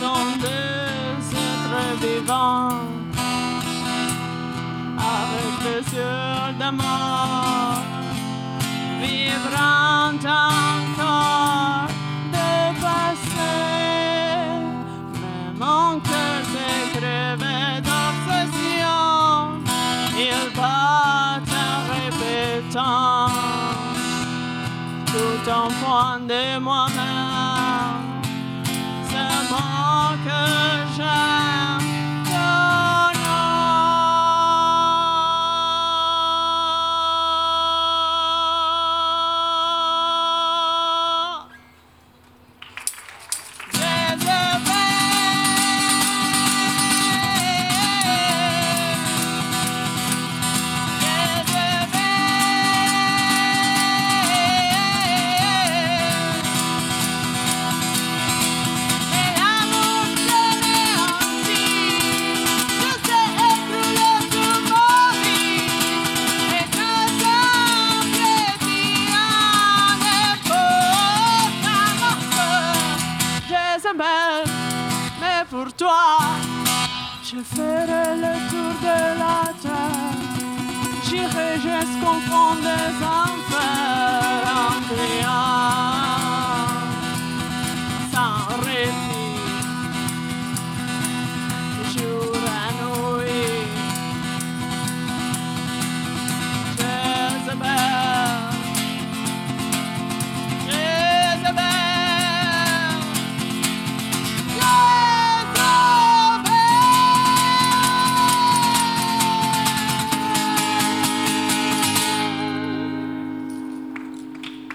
[0.00, 2.80] sont deux êtres vivants
[4.98, 7.43] avec des yeux de mort.
[26.26, 26.93] De moi-même.
[81.84, 85.73] telescope on this unfair Anglia.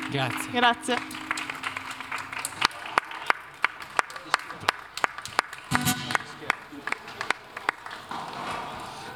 [0.09, 0.51] Grazie.
[0.51, 0.97] Grazie.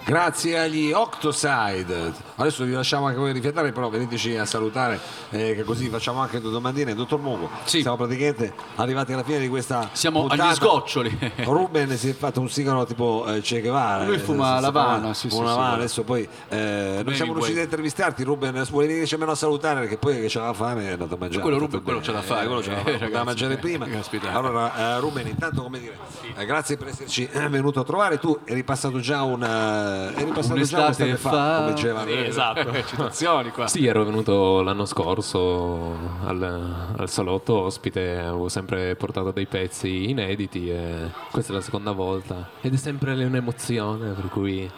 [0.06, 2.14] Grazie agli Octoside.
[2.36, 6.40] Adesso vi lasciamo anche voi rifiatare, però veniteci a salutare, eh, che così facciamo anche
[6.42, 6.96] due domandine.
[6.96, 7.82] Dottor Mugo, Sì.
[7.82, 9.90] siamo praticamente arrivati alla fine di questa.
[9.94, 10.44] Siamo puntata.
[10.48, 11.20] agli sgoccioli.
[11.44, 14.06] Ruben si è fatto un sigaro tipo eh, Che Guevara.
[14.06, 17.64] Lui eh, fuma fuma sì, sì, una sì, adesso poi eh, non siamo riusciti a
[17.64, 18.62] intervistarti, Ruben.
[18.70, 21.42] Vuole venirci almeno a salutare perché poi che c'era fame è andato a mangiare.
[21.42, 23.58] Quello Ruben, quello da fare, Eh, quello c'è da eh, fare, poteva ragazzi, mangiare eh,
[23.58, 23.86] prima.
[23.88, 24.32] caspita.
[24.34, 25.98] Allora, eh, Ruben, intanto come dire,
[26.36, 28.18] eh, grazie per esserci eh, venuto a trovare.
[28.18, 29.44] Tu eri passato già un.
[29.44, 31.58] eh, eri passato già Un'estate un'estate fa, fa.
[31.60, 32.04] come diceva.
[32.26, 32.72] Esatto.
[32.86, 33.68] Citazioni qua.
[33.68, 35.96] Sì, ero venuto l'anno scorso
[36.26, 41.92] al, al salotto ospite, avevo sempre portato dei pezzi inediti e questa è la seconda
[41.92, 44.70] volta ed è sempre un'emozione, per cui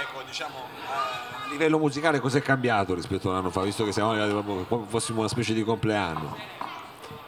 [0.00, 0.54] Ecco, diciamo,
[0.88, 4.64] a livello musicale cos'è cambiato rispetto a un anno fa, visto che siamo arrivati proprio
[4.64, 6.59] come fossimo una specie di compleanno.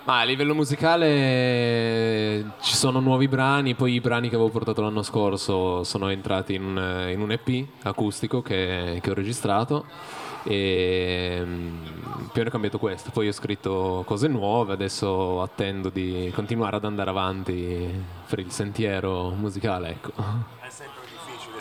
[0.05, 5.03] Ma a livello musicale ci sono nuovi brani, poi i brani che avevo portato l'anno
[5.03, 9.85] scorso sono entrati in un, in un EP acustico che, che ho registrato
[10.45, 11.85] e mm,
[12.33, 13.11] più o è cambiato questo.
[13.13, 19.31] Poi ho scritto cose nuove, adesso attendo di continuare ad andare avanti per il sentiero
[19.31, 19.91] musicale.
[19.91, 20.13] Ecco.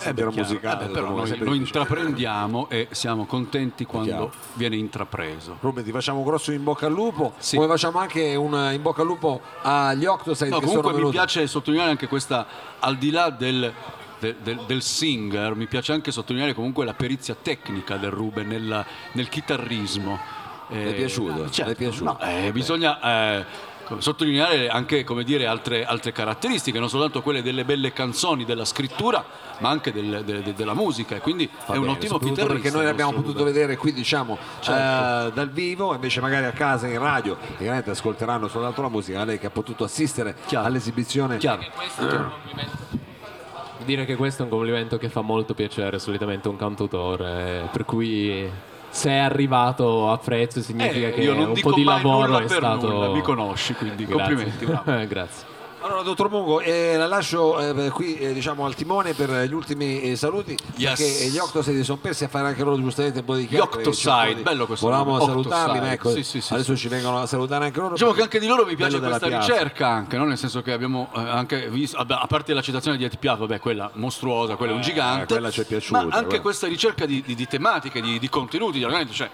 [0.01, 0.47] Sempre chiaro.
[0.47, 5.57] musicale, Eh beh, però noi lo intraprendiamo e siamo contenti quando viene intrapreso.
[5.59, 7.55] Ruben, ti facciamo un grosso in bocca al lupo, Sì.
[7.55, 11.91] come facciamo anche un in bocca al lupo agli Octoside No, comunque mi piace sottolineare
[11.91, 12.45] anche questa,
[12.79, 13.71] al di là del,
[14.19, 18.85] del- del- del singer, mi piace anche sottolineare comunque la perizia tecnica del Ruben nel,
[19.13, 20.19] nel chitarrismo.
[20.67, 21.49] Le è piaciuto?
[21.49, 22.03] certo, Le è piaciuto?
[22.05, 23.45] no, eh, bisogna eh,
[23.99, 29.23] sottolineare anche come dire, altre, altre caratteristiche, non soltanto quelle delle belle canzoni, della scrittura,
[29.59, 31.15] ma anche del- de- de- della musica.
[31.15, 32.53] E quindi Va è un bene, ottimo soprattutto chitarrista.
[32.61, 35.27] perché noi l'abbiamo potuto vedere qui diciamo Certo.
[35.27, 39.37] eh, dal vivo invece magari a casa in radio chiaramente ascolteranno soltanto la musica lei
[39.39, 40.65] che ha potuto assistere Chiaro.
[40.67, 41.61] all'esibizione Chiaro.
[43.85, 47.83] Dire che questo è un complimento che fa molto piacere solitamente a un cantautore, per
[47.83, 48.47] cui
[48.91, 52.89] se è arrivato a prezzo significa Eh, che un po' di lavoro è stato...
[52.89, 54.35] nulla, mi conosci, quindi Grazie.
[54.35, 55.07] complimenti.
[55.07, 55.45] Grazie.
[55.83, 59.99] Allora, dottor Mungo, eh, la lascio eh, qui eh, diciamo, al timone per gli ultimi
[60.01, 60.99] eh, saluti, Yes.
[60.99, 63.79] perché gli Octoside si sono persi a fare anche loro giustamente un po' di chiacchiere.
[63.87, 66.87] Octoside, diciamo, di- bello questo Volevamo nome, salutarli, ma ecco, sì, sì, sì, adesso ci
[66.87, 67.93] vengono a salutare anche loro.
[67.93, 70.25] Diciamo che anche di loro mi piace questa ricerca, anche, no?
[70.25, 73.59] nel senso che abbiamo eh, anche visto, a parte la citazione di Edith Piaf, vabbè,
[73.59, 76.41] quella mostruosa, quella è un gigante, Eh, quella ci è piaciuta, ma anche quella.
[76.43, 79.29] questa ricerca di, di- di tematiche, di, di contenuti, di argomenti, cioè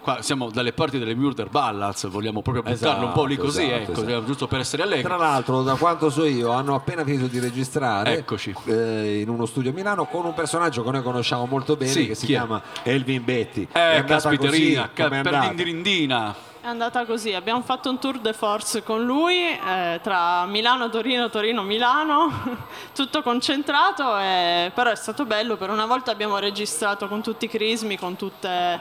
[0.00, 3.64] qua siamo dalle parti delle Murder Ballads, vogliamo proprio buttarlo un po' lì Esatto, così,
[3.70, 4.24] esatto, ecco, esatto.
[4.24, 5.02] giusto per essere allegri.
[5.02, 8.54] Tra l'altro, da quanto so io, hanno appena finito di registrare Eccoci.
[8.66, 12.06] eh, in uno studio a Milano con un personaggio che noi conosciamo molto bene Sì,
[12.06, 12.36] che si chi è?
[12.36, 13.68] chiama Elvin Betty.
[13.70, 16.30] È Eh, andata caspiterina, così, ca- per l'indirindina.
[16.32, 20.90] È È andata così, abbiamo fatto un tour de force con lui eh, tra Milano,
[20.90, 22.30] Torino, Torino, Milano,
[22.94, 27.48] tutto concentrato, e- però è stato bello, per una volta abbiamo registrato con tutti i
[27.48, 28.78] crismi, con, tutte-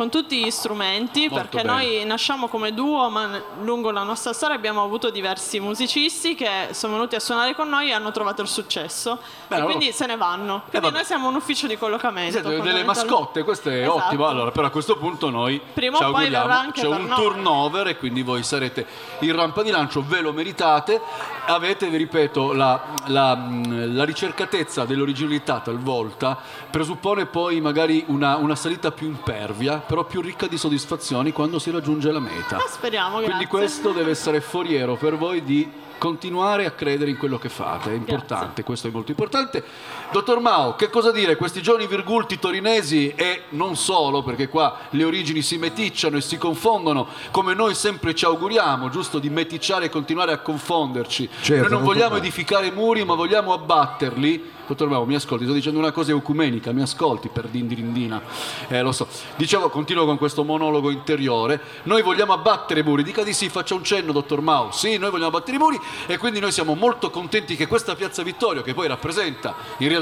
[0.00, 1.68] con tutti gli strumenti, Molto perché bene.
[1.68, 6.94] noi nasciamo come duo, ma lungo la nostra storia abbiamo avuto diversi musicisti che sono
[6.94, 9.16] venuti a suonare con noi e hanno trovato il successo,
[9.48, 10.62] Beh, e allora- quindi se ne vanno.
[10.70, 10.90] Quindi vabbè.
[10.96, 12.32] noi siamo un ufficio di collocamento.
[12.40, 13.98] Siete delle mascotte, questo è Esatto.
[14.06, 14.26] ottimo.
[14.26, 17.16] Allora, però a questo punto noi Prima ci auguriamo, c'è un noi.
[17.20, 18.86] turnover e quindi voi sarete
[19.18, 20.98] in rampa di lancio, ve lo meritate.
[21.44, 26.38] Avete, vi ripeto, la, la, mh, la ricercatezza dell'originalità talvolta
[26.70, 31.72] presuppone poi magari una, una salita più impervia, però più ricca di soddisfazioni quando si
[31.72, 32.58] raggiunge la meta.
[32.58, 33.46] Ah, speriamo, Quindi grazie.
[33.48, 35.68] questo deve essere foriero per voi di
[35.98, 39.64] continuare a credere in quello che fate, è importante, questo è molto importante.
[40.12, 41.36] Dottor Mao, che cosa dire?
[41.36, 46.36] Questi giovani virgulti torinesi e non solo, perché qua le origini si meticciano e si
[46.36, 51.28] confondono, come noi sempre ci auguriamo, giusto di meticciare e continuare a confonderci.
[51.40, 54.58] Certo, noi non vogliamo edificare muri, ma vogliamo abbatterli.
[54.70, 58.22] Dottor Mao, mi ascolti, sto dicendo una cosa ecumenica, mi ascolti per dindirindina.
[58.68, 59.08] Eh, lo so.
[59.34, 61.60] Dicevo, continuo con questo monologo interiore.
[61.84, 63.02] Noi vogliamo abbattere i muri.
[63.02, 64.70] Dica di sì, faccia un cenno, dottor Mao.
[64.70, 68.22] Sì, noi vogliamo abbattere i muri e quindi noi siamo molto contenti che questa Piazza
[68.22, 69.98] Vittorio, che poi rappresenta in realtà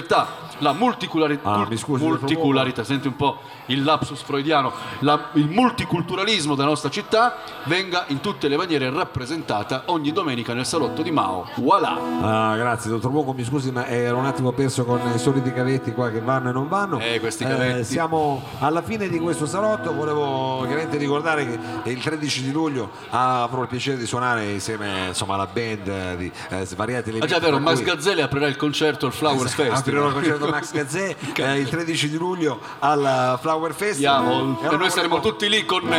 [0.58, 6.68] la multiculari- Ah, scusi, multicularità, senti un po' il lapsus freudiano, la- il multiculturalismo della
[6.68, 11.46] nostra città, venga in tutte le maniere rappresentata ogni domenica nel salotto di Mao.
[11.56, 11.96] Voilà!
[12.22, 15.92] Ah, grazie, dottor Buoco, mi scusi, ma ero un attimo perso con i soliti cavetti
[15.92, 16.98] qua che vanno e non vanno.
[16.98, 17.84] Eh, questi cavetti.
[17.84, 21.46] siamo alla fine di questo salotto, volevo chiaramente ricordare
[21.82, 26.30] che il 13 di luglio avrò il piacere di suonare insieme insomma, alla band di
[26.50, 27.32] eh, svariati Ah elementi.
[27.32, 30.72] già, vero, Max cui- Gazzelle aprirà il concerto al Flowers Esatto, aprirò il concerto Max
[30.72, 34.22] Gazzè eh, il 13 di luglio al Flower Festival.
[34.24, 34.70] Andiamo.
[34.70, 35.92] E noi saremo tutti lì con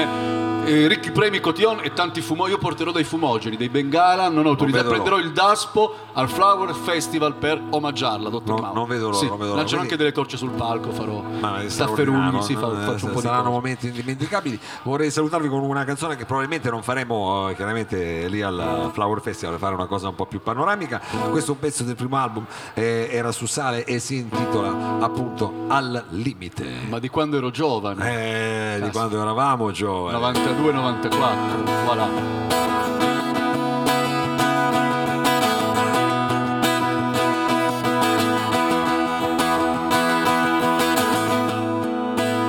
[0.65, 2.55] eh, ricchi premi Cotillon e tanti fumogeni.
[2.55, 4.77] Io porterò dei fumogeni, dei bengala, non ho autorità.
[4.83, 4.89] l'ora.
[4.89, 8.73] Prenderò il Daspo al Flower Festival per omaggiarla, dottor No, Mao.
[8.73, 9.63] non vedo l'ora, Sì, non vedo l'ora.
[9.63, 11.23] Quindi- anche delle torce sul palco, farò
[11.67, 16.15] stafferugli, sì, fa- faccio un po' di saranno momenti indimenticabili vorrei salutarvi con una canzone
[16.15, 20.25] che probabilmente non faremo eh, chiaramente lì al Flower Festival fare una cosa un po'
[20.25, 24.17] più panoramica questo è un pezzo del primo album eh, era su sale e si
[24.17, 26.65] intitola appunto Al limite.
[26.89, 30.17] Ma di quando ero giovane, Eh, di quando eravamo giovani.
[30.17, 32.07] 92-94, voilà.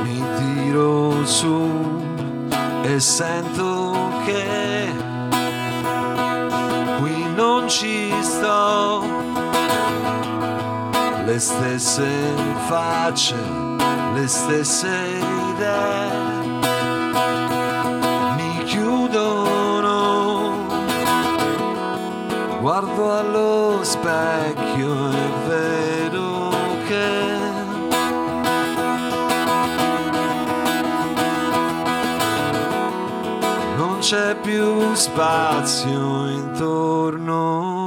[0.04, 1.70] mi tiro su
[2.82, 3.92] e sento
[4.24, 4.92] che
[6.98, 9.19] qui non ci sto
[11.30, 12.10] le stesse
[12.66, 13.36] facce
[14.14, 14.88] le stesse
[15.52, 16.10] idee.
[18.36, 20.66] Mi chiudono
[22.60, 26.52] guardo allo specchio e vedo
[26.88, 27.38] che
[33.76, 37.79] non c'è più spazio intorno,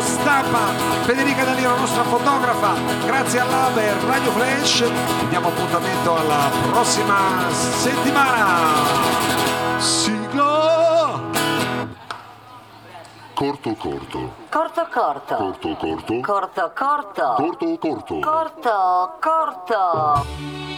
[0.00, 0.72] ufficio stampa,
[1.04, 2.74] Federica Daliro, la nostra fotografa,
[3.04, 4.88] grazie all'Aber Radio Flash.
[5.20, 8.58] Vi diamo appuntamento alla prossima settimana.
[9.78, 11.20] Sigla!
[13.34, 14.32] Corto corto.
[14.50, 15.36] Corto corto.
[15.36, 16.20] Corto corto.
[16.20, 17.34] Corto corto.
[17.36, 18.20] Corto corto.
[18.20, 20.69] Corto corto.